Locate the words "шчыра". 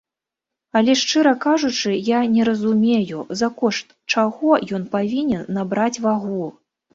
1.01-1.33